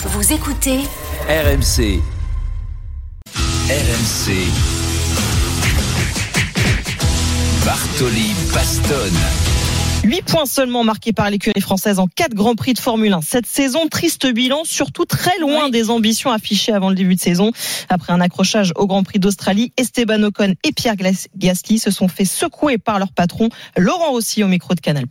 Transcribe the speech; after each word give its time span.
Vous 0.00 0.32
écoutez 0.32 0.78
RMC. 1.28 2.00
RMC. 3.68 4.32
Bartoli 7.64 8.30
Bastonne. 8.54 9.18
8 10.04 10.22
points 10.22 10.46
seulement 10.46 10.84
marqués 10.84 11.12
par 11.12 11.28
l'écurie 11.30 11.60
française 11.60 11.98
en 11.98 12.06
4 12.06 12.32
Grands 12.32 12.54
Prix 12.54 12.74
de 12.74 12.78
Formule 12.78 13.12
1. 13.12 13.22
Cette 13.22 13.46
saison, 13.46 13.88
triste 13.88 14.24
bilan, 14.32 14.62
surtout 14.62 15.04
très 15.04 15.36
loin 15.40 15.68
des 15.68 15.90
ambitions 15.90 16.30
affichées 16.30 16.72
avant 16.72 16.90
le 16.90 16.94
début 16.94 17.16
de 17.16 17.20
saison. 17.20 17.50
Après 17.88 18.12
un 18.12 18.20
accrochage 18.20 18.72
au 18.76 18.86
Grand 18.86 19.02
Prix 19.02 19.18
d'Australie, 19.18 19.72
Esteban 19.76 20.22
Ocon 20.22 20.54
et 20.62 20.70
Pierre 20.70 20.94
Gasly 21.36 21.80
se 21.80 21.90
sont 21.90 22.06
fait 22.06 22.24
secouer 22.24 22.78
par 22.78 23.00
leur 23.00 23.10
patron, 23.10 23.48
Laurent 23.76 24.12
Rossi, 24.12 24.44
au 24.44 24.48
micro 24.48 24.74
de 24.74 24.80
Canal+. 24.80 25.06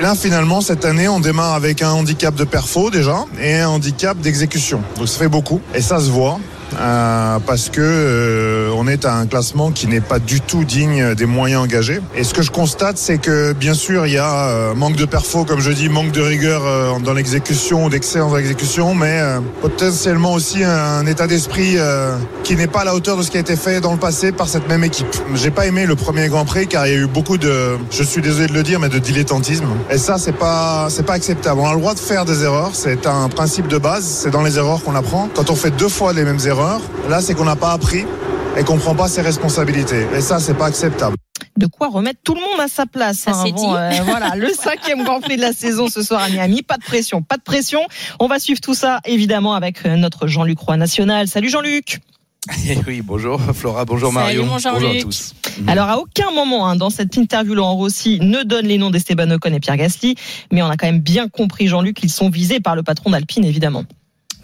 Là, 0.00 0.14
finalement, 0.14 0.60
cette 0.60 0.84
année, 0.84 1.08
on 1.08 1.18
démarre 1.18 1.54
avec 1.54 1.82
un 1.82 1.90
handicap 1.90 2.32
de 2.32 2.44
perfo 2.44 2.88
déjà 2.88 3.24
et 3.42 3.56
un 3.56 3.68
handicap 3.68 4.16
d'exécution. 4.16 4.80
Donc 4.96 5.08
ça 5.08 5.18
fait 5.18 5.28
beaucoup 5.28 5.60
et 5.74 5.82
ça 5.82 5.98
se 5.98 6.08
voit. 6.08 6.38
Euh, 6.78 7.38
parce 7.46 7.68
que 7.70 7.80
euh, 7.80 8.70
on 8.76 8.86
est 8.86 9.04
à 9.04 9.14
un 9.14 9.26
classement 9.26 9.70
qui 9.70 9.86
n'est 9.86 10.00
pas 10.00 10.18
du 10.18 10.40
tout 10.40 10.64
digne 10.64 11.14
des 11.14 11.26
moyens 11.26 11.62
engagés. 11.62 12.00
Et 12.14 12.24
ce 12.24 12.34
que 12.34 12.42
je 12.42 12.50
constate, 12.50 12.98
c'est 12.98 13.18
que 13.18 13.52
bien 13.52 13.74
sûr, 13.74 14.06
il 14.06 14.12
y 14.12 14.18
a 14.18 14.48
euh, 14.48 14.74
manque 14.74 14.96
de 14.96 15.04
perfo, 15.04 15.44
comme 15.44 15.60
je 15.60 15.70
dis, 15.72 15.88
manque 15.88 16.12
de 16.12 16.20
rigueur 16.20 16.62
euh, 16.64 16.98
dans 17.00 17.14
l'exécution, 17.14 17.88
d'excellence 17.88 18.30
dans 18.30 18.36
l'exécution, 18.36 18.94
mais 18.94 19.20
potentiellement 19.60 20.34
aussi 20.34 20.62
un, 20.64 21.06
état 21.06 21.26
d'esprit 21.26 21.76
qui 22.44 22.56
n'est 22.56 22.66
pas 22.66 22.80
à 22.80 22.84
la 22.84 22.94
hauteur 22.94 23.16
de 23.16 23.22
ce 23.22 23.30
qui 23.30 23.36
a 23.36 23.40
été 23.40 23.56
fait 23.56 23.80
dans 23.80 23.92
le 23.92 23.98
passé 23.98 24.32
par 24.32 24.48
cette 24.48 24.68
même 24.68 24.84
équipe. 24.84 25.06
J'ai 25.34 25.50
pas 25.50 25.66
aimé 25.66 25.86
le 25.86 25.96
premier 25.96 26.28
Grand 26.28 26.44
Prix 26.44 26.66
car 26.66 26.86
il 26.86 26.92
y 26.92 26.96
a 26.96 26.98
eu 26.98 27.06
beaucoup 27.06 27.38
de, 27.38 27.78
je 27.90 28.02
suis 28.02 28.20
désolé 28.20 28.48
de 28.48 28.52
le 28.52 28.62
dire, 28.62 28.78
mais 28.80 28.88
de 28.88 28.98
dilettantisme. 28.98 29.68
Et 29.90 29.98
ça, 29.98 30.18
c'est 30.18 30.32
pas, 30.32 30.88
c'est 30.90 31.04
pas 31.04 31.14
acceptable. 31.14 31.60
On 31.60 31.68
a 31.68 31.72
le 31.72 31.80
droit 31.80 31.94
de 31.94 31.98
faire 31.98 32.24
des 32.24 32.42
erreurs, 32.42 32.70
c'est 32.74 33.06
un 33.06 33.28
principe 33.28 33.68
de 33.68 33.78
base, 33.78 34.04
c'est 34.04 34.30
dans 34.30 34.42
les 34.42 34.58
erreurs 34.58 34.82
qu'on 34.82 34.94
apprend. 34.94 35.28
Quand 35.34 35.50
on 35.50 35.56
fait 35.56 35.70
deux 35.70 35.88
fois 35.88 36.12
les 36.12 36.24
mêmes 36.24 36.40
erreurs 36.44 36.57
Là, 37.08 37.20
c'est 37.20 37.34
qu'on 37.34 37.44
n'a 37.44 37.56
pas 37.56 37.72
appris 37.72 38.04
et 38.56 38.64
qu'on 38.64 38.78
prend 38.78 38.96
pas 38.96 39.06
ses 39.06 39.22
responsabilités. 39.22 40.06
Et 40.16 40.20
ça, 40.20 40.40
c'est 40.40 40.54
pas 40.54 40.66
acceptable 40.66 41.16
de 41.56 41.66
quoi 41.66 41.88
remettre 41.88 42.20
tout 42.22 42.34
le 42.34 42.40
monde 42.40 42.60
à 42.60 42.68
sa 42.68 42.86
place. 42.86 43.18
Ça 43.18 43.32
hein. 43.32 43.46
euh, 43.46 43.90
voilà, 44.04 44.34
le 44.36 44.48
cinquième 44.50 45.02
Grand 45.02 45.20
Prix 45.20 45.36
de 45.36 45.42
la 45.42 45.52
saison 45.52 45.88
ce 45.88 46.02
soir 46.02 46.22
à 46.22 46.28
Miami. 46.28 46.62
Pas 46.62 46.76
de 46.76 46.84
pression, 46.84 47.20
pas 47.20 47.36
de 47.36 47.42
pression. 47.42 47.80
On 48.20 48.28
va 48.28 48.38
suivre 48.38 48.60
tout 48.60 48.74
ça 48.74 49.00
évidemment 49.04 49.54
avec 49.54 49.84
euh, 49.84 49.96
notre 49.96 50.28
Jean-Luc 50.28 50.58
Roy 50.60 50.76
national. 50.76 51.26
Salut 51.26 51.48
Jean-Luc. 51.48 51.98
Eh 52.68 52.78
oui, 52.86 53.02
bonjour 53.02 53.40
Flora, 53.52 53.84
bonjour 53.84 54.12
Mario, 54.12 54.44
bonjour 54.44 54.72
à 54.72 55.00
tous. 55.02 55.34
Alors 55.66 55.88
à 55.88 55.98
aucun 55.98 56.30
moment 56.30 56.68
hein, 56.68 56.76
dans 56.76 56.88
cette 56.88 57.16
interview, 57.16 57.54
Laurent 57.54 57.74
Rossi 57.74 58.20
ne 58.22 58.44
donne 58.44 58.66
les 58.66 58.78
noms 58.78 58.90
d'Esteban 58.90 59.28
Ocon 59.32 59.52
et 59.52 59.60
Pierre 59.60 59.76
Gasly, 59.76 60.14
mais 60.52 60.62
on 60.62 60.68
a 60.68 60.76
quand 60.76 60.86
même 60.86 61.00
bien 61.00 61.28
compris 61.28 61.66
Jean-Luc 61.66 61.96
qu'ils 61.96 62.10
sont 62.10 62.30
visés 62.30 62.60
par 62.60 62.76
le 62.76 62.84
patron 62.84 63.10
d'Alpine 63.10 63.44
évidemment. 63.44 63.84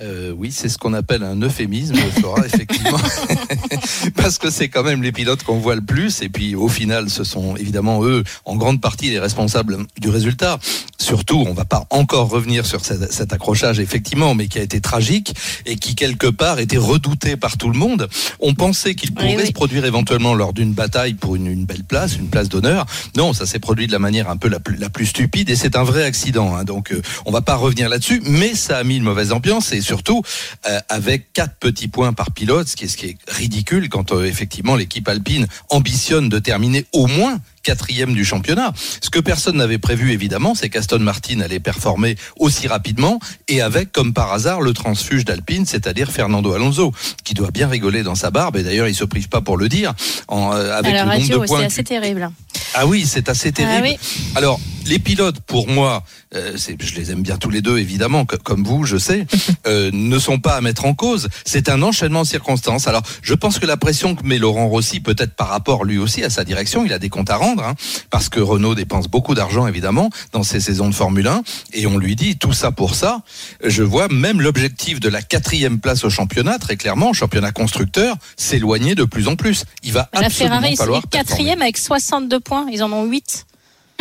Euh, 0.05 0.33
oui, 0.37 0.53
c'est 0.53 0.69
ce 0.69 0.77
qu'on 0.77 0.93
appelle 0.93 1.23
un 1.23 1.41
euphémisme, 1.41 1.97
Flora, 2.19 2.43
effectivement, 2.47 2.99
parce 4.25 4.39
que 4.39 4.49
c'est 4.49 4.71
quand 4.71 4.83
même 4.83 5.03
les 5.03 5.13
pilotes 5.13 5.43
qu'on 5.43 5.59
voit 5.59 5.75
le 5.75 5.83
plus, 5.83 6.23
et 6.23 6.31
puis 6.31 6.55
au 6.55 6.69
final, 6.69 7.11
ce 7.11 7.25
sont 7.25 7.57
évidemment 7.57 8.03
eux, 8.07 8.25
en 8.47 8.57
grande 8.57 8.81
partie, 8.81 9.11
les 9.11 9.19
responsables 9.19 9.77
du 10.01 10.09
résultat. 10.09 10.59
Surtout, 10.99 11.45
on 11.47 11.53
va 11.53 11.67
pas 11.67 11.87
encore 11.91 12.31
revenir 12.31 12.65
sur 12.65 12.83
cet, 12.83 13.35
accrochage, 13.35 13.81
effectivement, 13.81 14.35
mais 14.35 14.49
qui 14.49 14.59
a 14.59 14.63
été 14.63 14.81
tragique 14.81 15.35
et 15.67 15.77
qui 15.77 15.95
quelque 15.95 16.29
part 16.29 16.59
était 16.59 16.79
redouté 16.79 17.37
par 17.37 17.59
tout 17.59 17.69
le 17.69 17.79
monde. 17.79 18.09
On 18.41 18.55
pensait 18.55 18.95
qu'il 18.95 19.13
pourrait 19.13 19.45
se 19.45 19.53
produire 19.53 19.85
éventuellement 19.85 20.33
lors 20.33 20.55
d'une 20.55 20.73
bataille 20.73 21.13
pour 21.13 21.37
une, 21.37 21.67
belle 21.67 21.85
place, 21.85 22.17
une 22.17 22.29
place 22.29 22.49
d'honneur. 22.49 22.87
Non, 23.19 23.35
ça 23.35 23.45
s'est 23.45 23.59
produit 23.59 23.87
de 23.87 23.93
la 23.93 23.99
manière 23.99 24.31
un 24.31 24.39
peu 24.39 24.49
la 24.49 24.61
plus, 24.61 24.77
la 24.77 24.89
plus 24.89 25.05
stupide, 25.05 25.51
et 25.51 25.57
c'est 25.57 25.77
un 25.77 25.85
vrai 25.85 26.05
accident. 26.05 26.57
Hein. 26.57 26.65
donc, 26.65 26.93
euh, 26.93 27.03
on 27.27 27.31
va 27.31 27.43
pas 27.43 27.57
revenir 27.57 27.91
là-dessus, 27.91 28.23
mais 28.25 28.55
ça 28.55 28.79
a 28.79 28.85
mis 28.85 28.97
une 28.97 29.03
mauvaise 29.03 29.33
ambiance 29.33 29.73
et 29.73 29.83
surtout 29.83 30.23
euh, 30.67 30.81
avec 30.89 31.35
quatre 31.35 31.57
petits 31.57 31.89
points 31.89 32.15
par 32.15 32.31
pilote, 32.31 32.69
ce 32.69 32.77
qui 32.77 32.87
est, 32.87 32.89
ce 32.89 32.97
qui 32.97 33.07
est 33.09 33.19
ridicule 33.29 33.91
quand 33.91 34.13
euh, 34.13 34.14
effectivement 34.23 34.77
l'équipe 34.77 35.09
alpine 35.09 35.47
ambitionne 35.71 36.29
de 36.29 36.39
terminer 36.39 36.87
au 36.93 37.07
moins 37.07 37.39
quatrième 37.65 38.15
du 38.15 38.25
championnat. 38.25 38.73
Ce 39.01 39.11
que 39.11 39.19
personne 39.19 39.57
n'avait 39.57 39.79
prévu, 39.79 40.13
évidemment, 40.13 40.55
c'est 40.55 40.69
qu'Aston 40.69 41.01
Martin 41.01 41.41
allait 41.41 41.61
performer 41.61 42.17
aussi 42.39 42.69
rapidement 42.69 43.19
et 43.49 43.63
avec, 43.63 43.91
comme 43.91 44.13
par 44.13 44.33
hasard, 44.33 44.61
le 44.61 44.73
transfuge 44.73 45.25
d'Alpine, 45.25 45.67
c'est-à-dire 45.67 46.13
Fernando 46.13 46.53
Alonso, 46.53 46.93
qui 47.25 47.35
doit 47.35 47.51
bien 47.51 47.67
rigoler 47.67 48.03
dans 48.03 48.15
sa 48.15 48.31
barbe. 48.31 48.57
Et 48.57 48.63
d'ailleurs, 48.63 48.87
il 48.87 48.95
se 48.95 49.05
prive 49.05 49.29
pas 49.29 49.41
pour 49.41 49.57
le 49.57 49.69
dire. 49.69 49.95
En, 50.29 50.53
euh, 50.53 50.77
avec 50.77 50.93
le 50.93 50.99
nombre 50.99 51.29
de 51.29 51.47
points. 51.47 51.61
C'est 51.61 51.65
assez 51.65 51.85
terrible. 51.85 52.31
Ah 52.75 52.87
oui, 52.87 53.07
c'est 53.07 53.29
assez 53.29 53.49
ah 53.49 53.53
terrible. 53.53 53.99
Alors, 54.35 54.61
les 54.89 54.99
pilotes, 54.99 55.41
pour 55.41 55.69
moi, 55.69 56.05
euh, 56.35 56.57
je 56.57 56.95
les 56.95 57.11
aime 57.11 57.23
bien 57.23 57.37
tous 57.37 57.51
les 57.51 57.63
deux, 57.63 57.79
évidemment, 57.79 58.25
comme 58.25 58.65
vous, 58.65 58.85
je 58.85 58.97
sais, 58.97 59.27
euh, 59.67 59.91
ne 59.93 60.19
sont 60.19 60.39
pas 60.39 60.57
à 60.57 60.61
mettre 60.61 60.85
en 60.85 60.95
cause. 60.95 61.29
C'est 61.45 61.69
un 61.69 61.83
enchaînement 61.83 62.23
de 62.23 62.27
circonstances. 62.27 62.89
Alors, 62.89 63.03
je 63.23 63.35
pense 63.35 63.59
que 63.59 63.67
la 63.67 63.77
pression 63.77 64.15
que 64.15 64.25
met 64.25 64.39
Laurent 64.39 64.69
Rossi, 64.69 65.01
peut-être 65.01 65.35
par 65.35 65.49
rapport 65.49 65.85
lui 65.85 65.99
aussi 65.99 66.23
à 66.25 66.31
sa 66.31 66.45
direction, 66.45 66.85
il 66.85 66.93
a 66.93 66.99
des 66.99 67.09
comptes 67.09 67.31
à 67.31 67.37
rendre, 67.37 67.65
hein, 67.65 67.75
parce 68.11 68.29
que 68.29 68.41
Renault 68.41 68.75
dépense 68.75 69.09
beaucoup 69.09 69.35
d'argent, 69.35 69.67
évidemment, 69.67 70.11
dans 70.33 70.43
ses 70.43 70.61
saisons 70.61 70.89
de 70.89 70.95
Formule 70.95 71.27
1, 71.27 71.43
et 71.73 71.87
on 71.87 71.99
lui 71.99 72.17
dit 72.17 72.37
tout 72.37 72.53
ça 72.53 72.71
pour 72.71 72.95
ça. 72.95 73.23
Je 73.63 73.83
vois 73.83 74.09
même 74.09 74.41
l'objectif 74.41 75.01
de 75.01 75.09
la 75.09 75.23
quatrième 75.23 75.81
place 75.81 76.05
au 76.05 76.11
championnat, 76.11 76.59
très 76.59 76.77
clairement, 76.77 77.13
championnat 77.13 77.53
constructeur, 77.53 78.17
s'éloigner 78.37 78.95
de 78.95 79.05
plus 79.05 79.29
en 79.29 79.37
plus. 79.37 79.65
Il 79.83 79.93
va 79.93 80.09
la 80.13 80.27
absolument 80.27 80.57
Ferrari, 80.57 80.77
falloir 80.77 81.03
quatrième 81.11 81.63
avec 81.63 81.79
62 81.79 82.41
points, 82.41 82.67
ils 82.73 82.83
en 82.83 82.93
ont 82.93 83.05
8. 83.05 83.47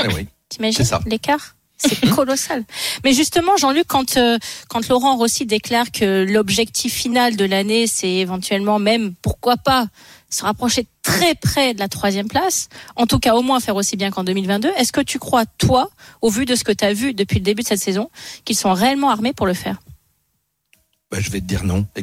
Eh 0.03 0.07
oui. 0.07 0.27
T'imagines 0.53 0.85
l'écart 1.07 1.55
c'est 1.77 2.09
colossal. 2.15 2.63
Mais 3.03 3.13
justement, 3.13 3.57
Jean-Luc, 3.57 3.85
quand, 3.87 4.17
euh, 4.17 4.37
quand 4.69 4.87
Laurent 4.87 5.17
Rossi 5.17 5.45
déclare 5.45 5.91
que 5.91 6.23
l'objectif 6.23 6.93
final 6.93 7.35
de 7.35 7.45
l'année, 7.45 7.87
c'est 7.87 8.09
éventuellement 8.09 8.79
même, 8.79 9.13
pourquoi 9.21 9.57
pas, 9.57 9.87
se 10.29 10.43
rapprocher 10.43 10.87
très 11.03 11.35
près 11.35 11.73
de 11.73 11.79
la 11.79 11.87
troisième 11.87 12.27
place, 12.27 12.69
en 12.95 13.05
tout 13.05 13.19
cas 13.19 13.35
au 13.35 13.41
moins 13.41 13.59
faire 13.59 13.75
aussi 13.75 13.97
bien 13.97 14.11
qu'en 14.11 14.23
2022, 14.23 14.69
est-ce 14.77 14.91
que 14.91 15.01
tu 15.01 15.19
crois, 15.19 15.45
toi, 15.57 15.89
au 16.21 16.29
vu 16.29 16.45
de 16.45 16.55
ce 16.55 16.63
que 16.63 16.71
tu 16.71 16.85
as 16.85 16.93
vu 16.93 17.13
depuis 17.13 17.39
le 17.39 17.43
début 17.43 17.63
de 17.63 17.67
cette 17.67 17.81
saison, 17.81 18.09
qu'ils 18.45 18.57
sont 18.57 18.73
réellement 18.73 19.09
armés 19.09 19.33
pour 19.33 19.45
le 19.45 19.53
faire? 19.53 19.77
Bah, 21.13 21.19
je 21.21 21.29
vais 21.29 21.41
te 21.41 21.45
dire 21.45 21.63
non. 21.63 21.85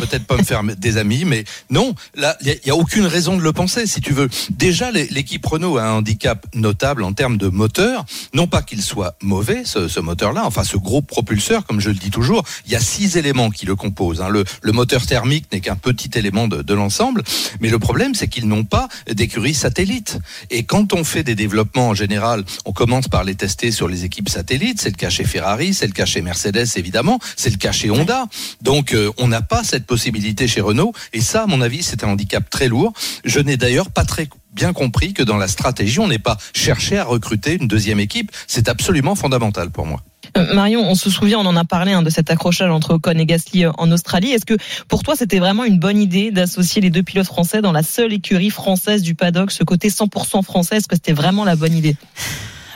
Peut-être 0.00 0.24
pas 0.24 0.36
me 0.36 0.42
faire 0.42 0.64
des 0.64 0.96
amis, 0.96 1.24
mais 1.24 1.44
non. 1.70 1.94
Là, 2.16 2.36
il 2.40 2.58
y, 2.64 2.70
a 2.70 2.74
aucune 2.74 3.06
raison 3.06 3.36
de 3.36 3.42
le 3.42 3.52
penser, 3.52 3.86
si 3.86 4.00
tu 4.00 4.12
veux. 4.12 4.28
Déjà, 4.50 4.90
l'équipe 4.90 5.46
Renault 5.46 5.78
a 5.78 5.84
un 5.84 5.92
handicap 5.92 6.44
notable 6.52 7.04
en 7.04 7.12
termes 7.12 7.36
de 7.36 7.46
moteur. 7.46 8.04
Non 8.34 8.48
pas 8.48 8.62
qu'il 8.62 8.82
soit 8.82 9.16
mauvais, 9.22 9.62
ce, 9.64 10.00
moteur-là, 10.00 10.42
enfin 10.44 10.64
ce 10.64 10.76
gros 10.76 11.00
propulseur, 11.00 11.64
comme 11.64 11.78
je 11.78 11.90
le 11.90 11.94
dis 11.94 12.10
toujours. 12.10 12.42
Il 12.66 12.72
y 12.72 12.74
a 12.74 12.80
six 12.80 13.16
éléments 13.16 13.50
qui 13.50 13.66
le 13.66 13.76
composent. 13.76 14.20
Hein. 14.20 14.30
Le, 14.30 14.72
moteur 14.72 15.06
thermique 15.06 15.46
n'est 15.52 15.60
qu'un 15.60 15.76
petit 15.76 16.10
élément 16.18 16.48
de, 16.48 16.62
de 16.62 16.74
l'ensemble, 16.74 17.22
mais 17.60 17.70
le 17.70 17.78
problème, 17.78 18.16
c'est 18.16 18.26
qu'ils 18.26 18.48
n'ont 18.48 18.64
pas 18.64 18.88
d'écurie 19.08 19.54
satellite. 19.54 20.18
Et 20.50 20.64
quand 20.64 20.92
on 20.92 21.04
fait 21.04 21.22
des 21.22 21.36
développements 21.36 21.90
en 21.90 21.94
général, 21.94 22.44
on 22.64 22.72
commence 22.72 23.06
par 23.06 23.22
les 23.22 23.36
tester 23.36 23.70
sur 23.70 23.86
les 23.86 24.04
équipes 24.04 24.28
satellites. 24.28 24.80
C'est 24.80 24.90
le 24.90 24.96
cas 24.96 25.08
chez 25.08 25.24
Ferrari, 25.24 25.72
c'est 25.72 25.86
le 25.86 25.92
cas 25.92 26.04
chez 26.04 26.20
Mercedes, 26.20 26.66
évidemment, 26.74 27.20
c'est 27.36 27.50
le 27.50 27.58
cas 27.58 27.70
chez 27.70 27.92
Honda. 27.92 28.26
Donc 28.62 28.94
euh, 28.94 29.10
on 29.18 29.28
n'a 29.28 29.42
pas 29.42 29.62
cette 29.64 29.86
possibilité 29.86 30.48
chez 30.48 30.60
Renault 30.60 30.92
et 31.12 31.20
ça 31.20 31.42
à 31.42 31.46
mon 31.46 31.60
avis 31.60 31.82
c'est 31.82 32.04
un 32.04 32.08
handicap 32.08 32.48
très 32.48 32.68
lourd. 32.68 32.92
Je 33.24 33.40
n'ai 33.40 33.56
d'ailleurs 33.56 33.90
pas 33.90 34.04
très 34.04 34.28
bien 34.52 34.72
compris 34.72 35.12
que 35.12 35.22
dans 35.22 35.36
la 35.36 35.48
stratégie 35.48 36.00
on 36.00 36.08
n'ait 36.08 36.18
pas 36.18 36.38
cherché 36.54 36.98
à 36.98 37.04
recruter 37.04 37.58
une 37.60 37.68
deuxième 37.68 38.00
équipe. 38.00 38.32
C'est 38.46 38.68
absolument 38.68 39.14
fondamental 39.14 39.70
pour 39.70 39.86
moi. 39.86 40.02
Euh, 40.36 40.54
Marion, 40.54 40.80
on 40.82 40.94
se 40.94 41.08
souvient, 41.08 41.38
on 41.38 41.46
en 41.46 41.56
a 41.56 41.64
parlé 41.64 41.92
hein, 41.92 42.02
de 42.02 42.10
cet 42.10 42.30
accrochage 42.30 42.70
entre 42.70 42.94
Ocon 42.94 43.18
et 43.18 43.26
Gasly 43.26 43.64
euh, 43.64 43.72
en 43.78 43.90
Australie. 43.92 44.30
Est-ce 44.30 44.46
que 44.46 44.56
pour 44.88 45.02
toi 45.02 45.14
c'était 45.16 45.38
vraiment 45.38 45.64
une 45.64 45.78
bonne 45.78 45.98
idée 45.98 46.30
d'associer 46.30 46.82
les 46.82 46.90
deux 46.90 47.02
pilotes 47.02 47.26
français 47.26 47.62
dans 47.62 47.72
la 47.72 47.82
seule 47.82 48.12
écurie 48.12 48.50
française 48.50 49.02
du 49.02 49.14
paddock, 49.14 49.50
ce 49.50 49.64
côté 49.64 49.88
100% 49.88 50.42
français? 50.42 50.76
Est-ce 50.76 50.88
que 50.88 50.96
c'était 50.96 51.12
vraiment 51.12 51.44
la 51.44 51.56
bonne 51.56 51.74
idée? 51.74 51.96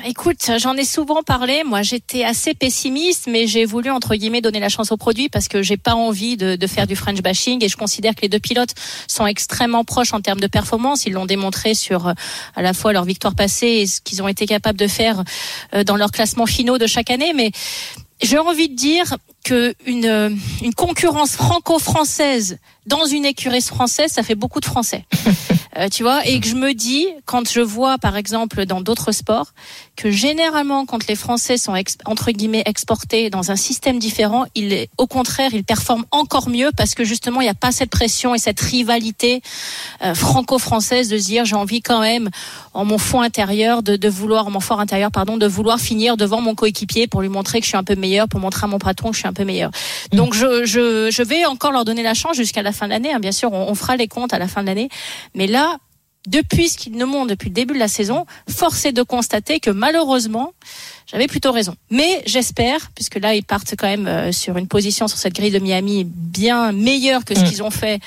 Écoute, 0.04 0.50
j'en 0.58 0.76
ai 0.76 0.84
souvent 0.84 1.22
parlé. 1.22 1.62
Moi, 1.64 1.82
j'étais 1.82 2.24
assez 2.24 2.54
pessimiste, 2.54 3.28
mais 3.28 3.46
j'ai 3.46 3.64
voulu 3.64 3.90
entre 3.90 4.14
guillemets 4.14 4.40
donner 4.40 4.60
la 4.60 4.68
chance 4.68 4.92
au 4.92 4.96
produit 4.96 5.28
parce 5.28 5.48
que 5.48 5.62
j'ai 5.62 5.76
pas 5.76 5.94
envie 5.94 6.36
de, 6.36 6.56
de, 6.56 6.66
faire 6.66 6.86
du 6.86 6.96
French 6.96 7.20
bashing 7.20 7.64
et 7.64 7.68
je 7.68 7.76
considère 7.76 8.14
que 8.14 8.22
les 8.22 8.28
deux 8.28 8.38
pilotes 8.38 8.74
sont 9.08 9.26
extrêmement 9.26 9.84
proches 9.84 10.12
en 10.12 10.20
termes 10.20 10.40
de 10.40 10.46
performance. 10.46 11.06
Ils 11.06 11.12
l'ont 11.12 11.26
démontré 11.26 11.74
sur 11.74 12.08
euh, 12.08 12.12
à 12.54 12.62
la 12.62 12.72
fois 12.72 12.92
leur 12.92 13.04
victoire 13.04 13.34
passée 13.34 13.66
et 13.66 13.86
ce 13.86 14.00
qu'ils 14.00 14.22
ont 14.22 14.28
été 14.28 14.46
capables 14.46 14.78
de 14.78 14.88
faire 14.88 15.22
euh, 15.74 15.84
dans 15.84 15.96
leurs 15.96 16.12
classements 16.12 16.46
finaux 16.46 16.78
de 16.78 16.86
chaque 16.86 17.10
année. 17.10 17.32
Mais 17.34 17.50
j'ai 18.22 18.38
envie 18.38 18.68
de 18.68 18.76
dire 18.76 19.16
que 19.44 19.74
une, 19.86 20.06
euh, 20.06 20.30
une 20.62 20.74
concurrence 20.74 21.32
franco-française 21.32 22.58
dans 22.86 23.06
une 23.06 23.24
écurie 23.24 23.62
française, 23.62 24.12
ça 24.12 24.22
fait 24.22 24.34
beaucoup 24.34 24.60
de 24.60 24.66
Français. 24.66 25.04
Euh, 25.76 25.88
tu 25.88 26.02
vois, 26.02 26.26
et 26.26 26.40
que 26.40 26.46
je 26.48 26.56
me 26.56 26.74
dis, 26.74 27.06
quand 27.26 27.48
je 27.48 27.60
vois 27.60 27.96
par 27.98 28.16
exemple 28.16 28.66
dans 28.66 28.80
d'autres 28.80 29.12
sports, 29.12 29.52
que 29.96 30.10
généralement 30.10 30.84
quand 30.84 31.06
les 31.06 31.14
Français 31.14 31.56
sont 31.58 31.74
entre 32.06 32.32
guillemets 32.32 32.64
exportés 32.66 33.30
dans 33.30 33.52
un 33.52 33.56
système 33.56 33.98
différent, 34.00 34.46
ils, 34.56 34.88
au 34.98 35.06
contraire, 35.06 35.50
ils 35.54 35.62
performent 35.62 36.06
encore 36.10 36.48
mieux 36.48 36.70
parce 36.76 36.94
que 36.94 37.04
justement 37.04 37.40
il 37.40 37.44
n'y 37.44 37.50
a 37.50 37.54
pas 37.54 37.70
cette 37.70 37.90
pression 37.90 38.34
et 38.34 38.38
cette 38.38 38.60
rivalité 38.60 39.42
euh, 40.02 40.14
franco-française 40.14 41.08
de 41.08 41.18
se 41.18 41.24
dire 41.24 41.44
j'ai 41.44 41.56
envie 41.56 41.82
quand 41.82 42.00
même 42.00 42.30
en 42.74 42.84
mon 42.84 42.98
fond 42.98 43.20
intérieur 43.20 43.82
de, 43.82 43.94
de 43.94 44.08
vouloir, 44.08 44.48
en 44.48 44.50
mon 44.50 44.60
fort 44.60 44.80
intérieur 44.80 45.12
pardon, 45.12 45.36
de 45.36 45.46
vouloir 45.46 45.78
finir 45.78 46.16
devant 46.16 46.40
mon 46.40 46.56
coéquipier 46.56 47.06
pour 47.06 47.22
lui 47.22 47.28
montrer 47.28 47.60
que 47.60 47.64
je 47.64 47.70
suis 47.70 47.78
un 47.78 47.84
peu 47.84 47.94
meilleur, 47.94 48.26
pour 48.28 48.40
montrer 48.40 48.64
à 48.64 48.68
mon 48.68 48.78
patron 48.78 49.10
que 49.10 49.14
je 49.14 49.20
suis 49.20 49.28
un 49.28 49.32
peu 49.32 49.44
meilleur. 49.44 49.70
Donc 50.12 50.34
je, 50.34 50.64
je, 50.64 51.10
je 51.12 51.22
vais 51.22 51.44
encore 51.44 51.70
leur 51.70 51.84
donner 51.84 52.02
la 52.02 52.14
chance 52.14 52.36
jusqu'à 52.36 52.62
la 52.62 52.72
fin 52.72 52.86
de 52.86 52.90
l'année. 52.90 53.12
Hein. 53.12 53.20
Bien 53.20 53.32
sûr, 53.32 53.52
on, 53.52 53.68
on 53.68 53.74
fera 53.76 53.96
les 53.96 54.08
comptes 54.08 54.34
à 54.34 54.38
la 54.40 54.48
fin 54.48 54.62
de 54.62 54.66
l'année, 54.66 54.88
mais 55.34 55.46
là 55.46 55.59
depuis 56.26 56.68
ce 56.68 56.76
qu'ils 56.78 56.96
nous 56.96 57.06
montrent 57.06 57.28
depuis 57.28 57.48
le 57.48 57.54
début 57.54 57.74
de 57.74 57.78
la 57.78 57.88
saison, 57.88 58.26
force 58.48 58.84
est 58.84 58.92
de 58.92 59.02
constater 59.02 59.58
que 59.60 59.70
malheureusement, 59.70 60.52
j'avais 61.06 61.26
plutôt 61.26 61.50
raison. 61.52 61.74
Mais 61.90 62.22
j'espère, 62.26 62.90
puisque 62.94 63.16
là 63.16 63.34
ils 63.34 63.44
partent 63.44 63.74
quand 63.76 63.86
même 63.88 64.06
euh, 64.06 64.32
sur 64.32 64.56
une 64.58 64.68
position 64.68 65.08
sur 65.08 65.18
cette 65.18 65.34
grille 65.34 65.50
de 65.50 65.58
Miami 65.58 66.04
bien 66.04 66.72
meilleure 66.72 67.24
que 67.24 67.34
ce 67.34 67.40
Mm. 67.40 67.44
qu'ils 67.44 67.62
ont 67.62 67.70
fait 67.70 68.00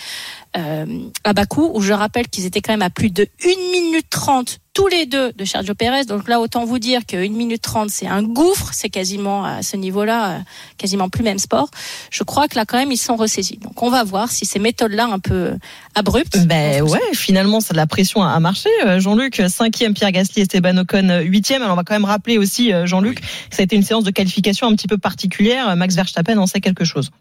euh, 0.56 0.86
à 1.24 1.33
Bakou, 1.33 1.71
où 1.74 1.81
je 1.81 1.94
rappelle 1.94 2.27
qu'ils 2.27 2.45
étaient 2.45 2.62
quand 2.62 2.74
même 2.74 2.83
à 2.83 2.92
plus 2.92 3.10
de 3.10 3.27
1 3.44 3.48
minute 3.71 4.06
30 4.10 4.59
tous 4.74 4.88
les 4.88 5.06
deux 5.06 5.31
de 5.34 5.46
Sergio 5.46 5.75
Pérez. 5.75 6.06
Donc 6.06 6.28
là, 6.28 6.40
autant 6.40 6.66
vous 6.66 6.80
dire 6.80 7.06
que 7.06 7.16
1 7.16 7.30
minute 7.30 7.62
30, 7.62 7.90
c'est 7.90 8.08
un 8.08 8.24
gouffre. 8.24 8.70
C'est 8.74 8.90
quasiment 8.90 9.46
à 9.46 9.62
ce 9.62 9.78
niveau-là, 9.78 10.31
euh, 10.31 10.40
quasiment 10.78 11.10
plus 11.10 11.24
même 11.24 11.40
sport. 11.40 11.70
Je 12.12 12.24
crois 12.24 12.48
que 12.48 12.56
là, 12.56 12.66
quand 12.66 12.78
même, 12.78 12.92
ils 12.92 12.98
sont 12.98 13.16
ressaisis. 13.16 13.58
Donc 13.58 13.81
on 13.84 13.90
va 13.90 14.04
voir 14.04 14.31
si 14.31 14.46
ces 14.46 14.60
méthodes-là 14.60 15.06
un 15.06 15.20
peu 15.20 15.54
abruptes. 15.96 16.46
Ben 16.48 16.81
ouais, 16.81 17.00
finalement, 17.14 17.60
ça 17.60 17.74
de 17.74 17.78
la 17.78 17.88
pression 17.88 18.24
a 18.24 18.40
marché. 18.40 18.70
Euh, 18.86 19.00
Jean-Luc, 19.00 19.42
cinquième, 19.48 19.94
Pierre 19.94 20.12
Gasly, 20.12 20.42
Esteban 20.42 20.78
Ocon, 20.78 21.10
euh, 21.10 21.22
huitième. 21.22 21.62
Alors 21.62 21.74
on 21.74 21.78
va 21.78 21.84
quand 21.84 21.94
même 21.96 22.06
rappeler 22.06 22.38
aussi, 22.38 22.74
euh, 22.74 22.86
Jean-Luc, 22.86 23.19
ça 23.52 23.62
a 23.62 23.64
été 23.64 23.76
une 23.76 23.84
séance 23.84 24.04
de 24.04 24.12
qualification 24.12 24.68
un 24.68 24.76
petit 24.76 24.88
peu 24.88 24.98
particulière. 24.98 25.69
Euh, 25.69 25.76
Max 25.76 25.96
Verstappen 25.96 26.38
en 26.38 26.48
sait 26.48 26.62
quelque 26.62 26.86
chose. 26.86 27.12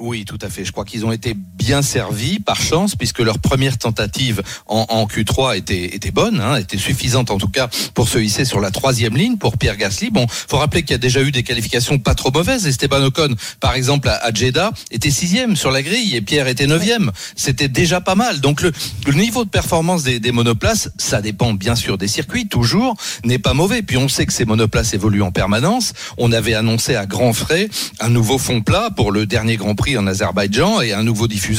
Oui, 0.00 0.24
tout 0.24 0.38
à 0.42 0.48
fait. 0.48 0.64
Je 0.64 0.70
crois 0.70 0.84
qu'ils 0.84 1.04
ont 1.04 1.10
été 1.10 1.34
bien 1.68 1.82
servis 1.82 2.38
par 2.38 2.62
chance, 2.62 2.96
puisque 2.96 3.18
leur 3.18 3.38
première 3.40 3.76
tentative 3.76 4.42
en, 4.68 4.86
en 4.88 5.04
Q3 5.04 5.58
était, 5.58 5.94
était 5.94 6.10
bonne, 6.10 6.40
hein, 6.40 6.56
était 6.56 6.78
suffisante 6.78 7.30
en 7.30 7.36
tout 7.36 7.48
cas 7.48 7.68
pour 7.92 8.08
se 8.08 8.16
hisser 8.16 8.46
sur 8.46 8.58
la 8.58 8.70
troisième 8.70 9.14
ligne 9.14 9.36
pour 9.36 9.58
Pierre 9.58 9.76
Gasly. 9.76 10.08
Bon, 10.08 10.26
faut 10.30 10.56
rappeler 10.56 10.80
qu'il 10.80 10.92
y 10.92 10.94
a 10.94 10.98
déjà 10.98 11.20
eu 11.20 11.30
des 11.30 11.42
qualifications 11.42 11.98
pas 11.98 12.14
trop 12.14 12.30
mauvaises. 12.32 12.66
Esteban 12.66 13.02
Ocon, 13.02 13.34
par 13.60 13.74
exemple, 13.74 14.08
à, 14.08 14.14
à 14.14 14.32
Jeddah, 14.32 14.70
était 14.90 15.10
sixième 15.10 15.56
sur 15.56 15.70
la 15.70 15.82
grille 15.82 16.16
et 16.16 16.22
Pierre 16.22 16.48
était 16.48 16.66
neuvième. 16.66 17.12
C'était 17.36 17.68
déjà 17.68 18.00
pas 18.00 18.14
mal. 18.14 18.40
Donc 18.40 18.62
le, 18.62 18.72
le 19.06 19.12
niveau 19.12 19.44
de 19.44 19.50
performance 19.50 20.04
des, 20.04 20.20
des 20.20 20.32
monoplaces, 20.32 20.88
ça 20.96 21.20
dépend 21.20 21.52
bien 21.52 21.74
sûr 21.74 21.98
des 21.98 22.08
circuits, 22.08 22.48
toujours, 22.48 22.96
n'est 23.24 23.38
pas 23.38 23.52
mauvais. 23.52 23.82
Puis 23.82 23.98
on 23.98 24.08
sait 24.08 24.24
que 24.24 24.32
ces 24.32 24.46
monoplaces 24.46 24.94
évoluent 24.94 25.20
en 25.20 25.32
permanence. 25.32 25.92
On 26.16 26.32
avait 26.32 26.54
annoncé 26.54 26.96
à 26.96 27.04
grands 27.04 27.34
frais 27.34 27.68
un 28.00 28.08
nouveau 28.08 28.38
fond 28.38 28.62
plat 28.62 28.88
pour 28.96 29.12
le 29.12 29.26
dernier 29.26 29.56
Grand 29.56 29.74
Prix 29.74 29.98
en 29.98 30.06
Azerbaïdjan 30.06 30.80
et 30.80 30.94
un 30.94 31.02
nouveau 31.02 31.28
diffuseur. 31.28 31.57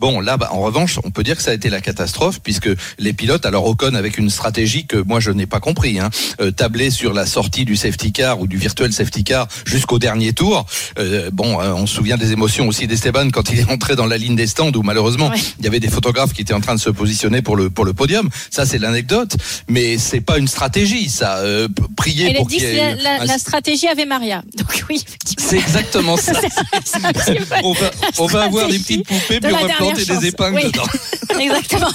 Bon, 0.00 0.20
là, 0.20 0.36
bah, 0.36 0.48
en 0.52 0.60
revanche, 0.60 0.98
on 1.04 1.10
peut 1.10 1.22
dire 1.22 1.36
que 1.36 1.42
ça 1.42 1.50
a 1.50 1.54
été 1.54 1.70
la 1.70 1.80
catastrophe 1.80 2.40
puisque 2.42 2.68
les 2.98 3.12
pilotes, 3.12 3.46
alors 3.46 3.66
Ocon 3.66 3.94
avec 3.94 4.18
une 4.18 4.30
stratégie 4.30 4.86
que 4.86 4.96
moi 4.96 5.20
je 5.20 5.30
n'ai 5.30 5.46
pas 5.46 5.60
compris, 5.60 5.98
hein, 5.98 6.10
euh, 6.40 6.50
tabler 6.50 6.90
sur 6.90 7.12
la 7.12 7.26
sortie 7.26 7.64
du 7.64 7.76
safety 7.76 8.12
car 8.12 8.40
ou 8.40 8.46
du 8.46 8.56
virtuel 8.56 8.92
safety 8.92 9.24
car 9.24 9.46
jusqu'au 9.64 9.98
dernier 9.98 10.32
tour. 10.32 10.66
Euh, 10.98 11.30
bon, 11.32 11.60
euh, 11.60 11.72
on 11.74 11.86
se 11.86 11.94
souvient 11.94 12.16
des 12.16 12.32
émotions 12.32 12.68
aussi 12.68 12.86
d'Esteban 12.86 13.30
quand 13.30 13.50
il 13.50 13.60
est 13.60 13.70
entré 13.70 13.96
dans 13.96 14.06
la 14.06 14.16
ligne 14.18 14.36
des 14.36 14.46
stands 14.46 14.72
où 14.74 14.82
malheureusement 14.82 15.28
Ouais. 15.30 15.38
il 15.58 15.64
y 15.64 15.68
avait 15.68 15.80
des 15.80 15.88
photographes 15.88 16.32
qui 16.32 16.40
étaient 16.42 16.54
en 16.54 16.60
train 16.60 16.74
de 16.74 16.80
se 16.80 16.90
positionner 16.90 17.42
pour 17.42 17.56
le 17.56 17.68
pour 17.70 17.84
le 17.84 17.92
podium. 17.92 18.28
Ça 18.50 18.64
c'est 18.66 18.78
l'anecdote, 18.78 19.36
mais 19.68 19.98
c'est 19.98 20.20
pas 20.20 20.38
une 20.38 20.48
stratégie. 20.48 21.08
Ça, 21.08 21.38
euh, 21.38 21.68
prier 21.96 22.26
Elle 22.30 22.36
a 22.36 22.38
pour 22.38 22.46
dit 22.46 22.56
qu'il 22.56 22.66
y 22.66 22.70
que 22.70 22.76
ait 22.76 22.94
la, 22.96 23.02
la- 23.18 23.22
un- 23.22 23.24
la 23.26 23.38
stratégie 23.38 23.86
avait 23.88 24.06
Maria. 24.06 24.42
Donc 24.56 24.84
oui, 24.88 25.04
c'est 25.38 25.56
exactement 25.58 26.16
ça. 26.16 26.32
on 27.62 27.72
va, 27.72 27.90
on 28.18 28.26
va 28.26 28.42
avoir 28.44 28.68
des 28.68 28.78
petites 28.78 29.06
de 29.28 29.38
puis 29.46 29.54
on 29.54 29.66
va 29.66 29.74
planter 29.74 30.04
chance. 30.04 30.18
des 30.20 30.26
épingles 30.28 30.54
Oui. 30.56 30.64
dedans. 30.72 30.84
Exactement. 31.40 31.90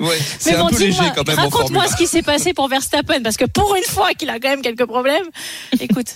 Ouais, 0.00 0.18
c'est 0.38 0.52
Mais 0.52 0.56
un 0.56 0.60
bon, 0.62 0.68
peu 0.68 0.78
léger 0.78 0.92
dis-moi, 0.92 1.12
quand 1.14 1.26
même 1.26 1.38
raconte-moi 1.38 1.84
1. 1.84 1.88
ce 1.88 1.96
qui 1.96 2.06
s'est 2.06 2.22
passé 2.22 2.54
pour 2.54 2.68
Verstappen, 2.68 3.22
parce 3.22 3.36
que 3.36 3.44
pour 3.44 3.74
une 3.76 3.84
fois 3.84 4.14
qu'il 4.14 4.30
a 4.30 4.38
quand 4.40 4.48
même 4.48 4.62
quelques 4.62 4.86
problèmes, 4.86 5.26
écoute. 5.80 6.08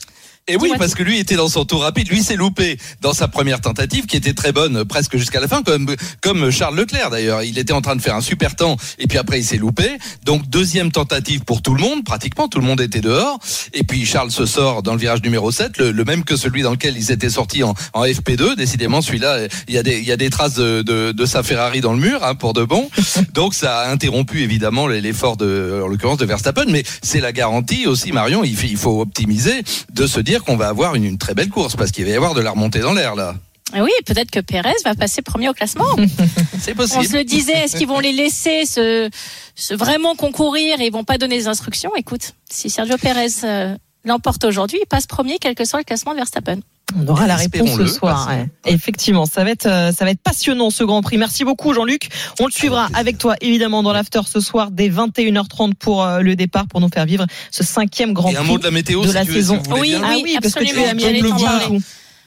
Et 0.48 0.56
oui, 0.56 0.72
parce 0.76 0.96
que 0.96 1.04
lui 1.04 1.20
était 1.20 1.36
dans 1.36 1.48
son 1.48 1.64
tour 1.64 1.82
rapide. 1.82 2.08
Lui 2.08 2.20
s'est 2.20 2.34
loupé 2.34 2.76
dans 3.00 3.12
sa 3.12 3.28
première 3.28 3.60
tentative, 3.60 4.06
qui 4.06 4.16
était 4.16 4.32
très 4.34 4.50
bonne 4.50 4.84
presque 4.84 5.16
jusqu'à 5.16 5.38
la 5.38 5.46
fin, 5.46 5.62
comme, 5.62 5.94
comme 6.20 6.50
Charles 6.50 6.76
Leclerc 6.76 7.10
d'ailleurs. 7.10 7.44
Il 7.44 7.58
était 7.58 7.72
en 7.72 7.80
train 7.80 7.94
de 7.94 8.02
faire 8.02 8.16
un 8.16 8.20
super 8.20 8.56
temps, 8.56 8.76
et 8.98 9.06
puis 9.06 9.18
après 9.18 9.38
il 9.38 9.44
s'est 9.44 9.56
loupé. 9.56 9.98
Donc 10.24 10.48
deuxième 10.48 10.90
tentative 10.90 11.44
pour 11.44 11.62
tout 11.62 11.74
le 11.74 11.80
monde, 11.80 12.04
pratiquement 12.04 12.48
tout 12.48 12.58
le 12.58 12.66
monde 12.66 12.80
était 12.80 13.00
dehors. 13.00 13.38
Et 13.72 13.84
puis 13.84 14.04
Charles 14.04 14.32
se 14.32 14.44
sort 14.44 14.82
dans 14.82 14.94
le 14.94 14.98
virage 14.98 15.22
numéro 15.22 15.52
7, 15.52 15.78
le, 15.78 15.92
le 15.92 16.04
même 16.04 16.24
que 16.24 16.34
celui 16.34 16.62
dans 16.62 16.72
lequel 16.72 16.96
ils 16.96 17.12
étaient 17.12 17.30
sortis 17.30 17.62
en, 17.62 17.74
en 17.92 18.04
FP2. 18.04 18.56
Décidément, 18.56 19.00
celui-là, 19.00 19.46
il 19.68 19.74
y 19.74 19.78
a 19.78 19.84
des, 19.84 20.00
il 20.00 20.04
y 20.04 20.12
a 20.12 20.16
des 20.16 20.30
traces 20.30 20.54
de, 20.54 20.82
de, 20.82 21.12
de 21.12 21.24
sa 21.24 21.44
Ferrari 21.44 21.80
dans 21.80 21.92
le 21.92 22.00
mur, 22.00 22.24
hein, 22.24 22.34
pour 22.34 22.52
de 22.52 22.64
bon. 22.64 22.90
Donc 23.32 23.54
ça 23.54 23.78
a 23.78 23.92
interrompu 23.92 24.42
évidemment 24.42 24.88
l'effort 24.88 25.36
de, 25.36 25.82
en 25.84 25.86
l'occurrence 25.86 26.18
de 26.18 26.26
Verstappen, 26.26 26.66
mais 26.66 26.82
c'est 27.00 27.20
la 27.20 27.30
garantie 27.30 27.86
aussi, 27.86 28.10
Marion. 28.10 28.42
Il, 28.42 28.58
il 28.64 28.76
faut 28.76 29.00
optimiser 29.00 29.62
de 29.92 30.06
se 30.08 30.18
dire 30.18 30.31
qu'on 30.40 30.56
va 30.56 30.69
avoir 30.69 30.94
une, 30.94 31.05
une 31.05 31.19
très 31.19 31.34
belle 31.34 31.50
course 31.50 31.76
parce 31.76 31.90
qu'il 31.90 32.05
va 32.05 32.11
y 32.11 32.14
avoir 32.14 32.34
de 32.34 32.40
la 32.40 32.50
remontée 32.50 32.81
dans 32.81 32.93
l'air 32.93 33.14
là. 33.14 33.34
Et 33.75 33.81
oui, 33.81 33.90
peut-être 34.05 34.31
que 34.31 34.40
Pérez 34.40 34.75
va 34.84 34.94
passer 34.94 35.23
premier 35.23 35.49
au 35.49 35.55
classement. 35.55 35.96
C'est 36.61 36.79
On 36.79 36.87
se 36.87 36.94
possible. 36.94 37.17
le 37.19 37.25
disait, 37.25 37.52
est-ce 37.52 37.76
qu'ils 37.76 37.87
vont 37.88 38.00
les 38.00 38.12
laisser 38.12 38.67
se, 38.67 39.08
se 39.55 39.75
vraiment 39.75 40.14
concourir 40.14 40.81
et 40.81 40.87
ils 40.87 40.93
vont 40.93 41.05
pas 41.05 41.17
donner 41.17 41.38
des 41.38 41.49
instructions? 41.49 41.90
Écoute, 41.96 42.34
si 42.50 42.69
Sergio 42.69 42.99
Pérez 42.99 43.29
euh, 43.44 43.75
l'emporte 44.05 44.44
aujourd'hui, 44.44 44.79
il 44.82 44.87
passe 44.87 45.06
premier, 45.06 45.38
quel 45.40 45.55
que 45.55 45.64
soit 45.64 45.79
le 45.79 45.84
classement 45.84 46.12
de 46.12 46.19
Verstappen. 46.19 46.58
On 46.96 47.06
aura 47.08 47.26
la 47.26 47.36
réponse 47.36 47.76
ce 47.76 47.86
soir. 47.86 48.28
ouais. 48.28 48.48
Effectivement, 48.66 49.26
ça 49.26 49.44
va 49.44 49.50
être 49.50 49.66
euh, 49.66 49.92
ça 49.92 50.04
va 50.04 50.10
être 50.10 50.20
passionnant 50.22 50.70
ce 50.70 50.84
Grand 50.84 51.02
Prix. 51.02 51.18
Merci 51.18 51.44
beaucoup 51.44 51.72
Jean-Luc. 51.74 52.08
On 52.40 52.46
le 52.46 52.52
suivra 52.52 52.88
Avec 52.94 53.18
toi 53.18 53.34
évidemment 53.40 53.82
dans 53.82 53.92
l'after 53.92 54.20
ce 54.26 54.40
soir 54.40 54.70
dès 54.70 54.88
21h30 54.88 55.74
pour 55.74 56.02
euh, 56.04 56.20
le 56.20 56.36
départ 56.36 56.66
pour 56.68 56.80
nous 56.80 56.88
faire 56.88 57.06
vivre 57.06 57.26
ce 57.50 57.64
cinquième 57.64 58.12
Grand 58.12 58.30
Et 58.30 58.36
un 58.36 58.40
Prix 58.40 58.50
mot 58.50 58.58
de 58.58 58.64
la 58.64 58.70
météo 58.70 59.02
de 59.02 59.08
si 59.08 59.14
la 59.14 59.24
tu 59.24 59.30
veux, 59.30 59.34
si 59.34 59.40
saison. 59.40 59.58
vous 59.64 59.70
voulez 59.70 59.80
Oui, 59.80 59.88
bien. 59.90 60.02
Ah 60.04 60.14
oui, 60.22 60.36
parce 60.40 60.54
que 60.54 60.64
tu 60.64 60.78
es 60.78 60.88
absolument, 60.88 61.36
à 61.46 61.60
coup. 61.66 61.78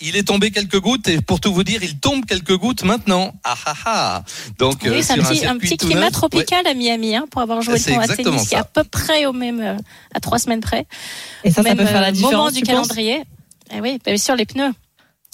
Il 0.02 0.18
est 0.18 0.24
tombé 0.24 0.52
quelques 0.52 0.80
gouttes 0.80 1.08
et 1.08 1.22
pour 1.22 1.40
tout 1.40 1.54
vous 1.54 1.64
dire, 1.64 1.82
il 1.82 1.98
tombe 1.98 2.26
quelques 2.26 2.56
gouttes 2.58 2.84
maintenant. 2.84 3.34
Ah 3.46 3.56
ah 3.66 3.74
ah. 3.86 4.24
Donc 4.60 4.80
Oui, 4.84 4.90
euh, 4.90 5.02
c'est 5.02 5.14
un 5.14 5.18
petit, 5.18 5.38
un 5.46 5.52
circuit 5.52 5.60
petit 5.70 5.78
tout 5.78 5.86
climat 5.86 6.02
neuf, 6.02 6.10
ouais. 6.10 6.12
tropical 6.12 6.68
à 6.68 6.74
Miami, 6.74 7.16
hein, 7.16 7.26
pour 7.32 7.42
avoir 7.42 7.62
joué 7.62 7.76
le 7.76 8.02
à 8.02 8.08
tennis, 8.08 8.50
qui 8.50 8.56
est 8.56 8.58
à 8.58 8.66
peu 8.66 8.84
près 8.84 9.26
au 9.26 9.32
même, 9.32 9.62
euh, 9.62 9.78
à 10.14 10.20
trois 10.20 10.38
semaines 10.38 10.60
près. 10.60 10.86
Et 11.46 11.50
ça, 11.50 11.64
ça 11.64 11.64
même 11.64 11.78
peut 11.78 11.86
faire 11.86 12.02
la 12.02 12.10
euh, 12.10 12.12
différence. 12.12 12.34
moment 12.34 12.52
du 12.52 12.62
calendrier. 12.62 13.24
Eh 13.74 13.82
oui, 13.82 14.00
bien 14.06 14.18
sûr, 14.18 14.36
les 14.36 14.46
pneus. 14.46 14.72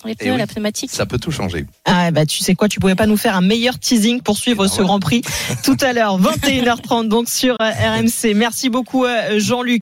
Les 0.04 0.16
pneus, 0.16 0.32
oui. 0.32 0.38
la 0.40 0.48
pneumatique. 0.48 0.90
Ça 0.92 1.06
peut 1.06 1.20
tout 1.20 1.30
changer. 1.30 1.66
Ah 1.86 2.10
bah 2.10 2.26
tu 2.26 2.40
sais 2.40 2.56
quoi, 2.56 2.68
tu 2.68 2.80
pouvais 2.80 2.96
pas 2.96 3.06
nous 3.06 3.18
faire 3.18 3.36
un 3.36 3.42
meilleur 3.42 3.78
teasing 3.78 4.22
pour 4.22 4.36
suivre 4.36 4.66
Eh 4.66 4.68
ben 4.68 4.74
ce. 4.76 4.82
Grand 4.82 5.00
Prix 5.00 5.22
tout 5.64 5.78
à 5.80 5.94
l'heure 5.94 6.20
21h30 6.20 7.08
donc 7.08 7.30
sur 7.30 7.56
euh, 7.62 7.70
RMC. 7.70 8.34
Merci 8.36 8.70
beaucoup 8.70 9.06
euh, 9.06 9.38
Jean-Luc. 9.40 9.80